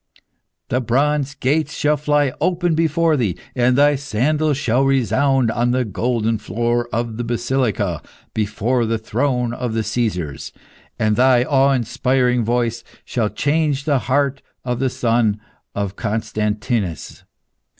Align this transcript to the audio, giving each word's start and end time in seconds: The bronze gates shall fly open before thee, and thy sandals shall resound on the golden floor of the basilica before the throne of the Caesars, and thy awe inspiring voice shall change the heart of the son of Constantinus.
The 0.69 0.81
bronze 0.81 1.35
gates 1.35 1.75
shall 1.75 1.95
fly 1.95 2.33
open 2.41 2.73
before 2.73 3.15
thee, 3.15 3.37
and 3.55 3.77
thy 3.77 3.95
sandals 3.95 4.57
shall 4.57 4.81
resound 4.83 5.51
on 5.51 5.69
the 5.69 5.85
golden 5.85 6.39
floor 6.39 6.89
of 6.91 7.17
the 7.17 7.23
basilica 7.23 8.01
before 8.33 8.87
the 8.87 8.97
throne 8.97 9.53
of 9.53 9.75
the 9.75 9.83
Caesars, 9.83 10.51
and 10.97 11.15
thy 11.17 11.43
awe 11.43 11.73
inspiring 11.73 12.43
voice 12.43 12.83
shall 13.05 13.29
change 13.29 13.83
the 13.83 13.99
heart 14.09 14.41
of 14.65 14.79
the 14.79 14.89
son 14.89 15.39
of 15.75 15.95
Constantinus. 15.95 17.21